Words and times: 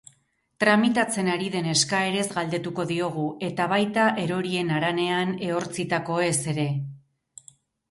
Tramitatzen 0.61 1.27
ari 1.33 1.49
den 1.55 1.67
eskaerez 1.73 2.23
galdetuko 2.31 2.87
diogu, 2.93 3.27
eta 3.49 3.69
baita 3.75 4.09
erorien 4.25 4.73
haranean 4.79 5.37
ehortzitakoez 5.51 6.35
ere. 6.57 6.69